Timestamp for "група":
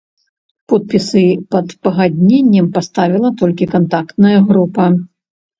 4.49-4.91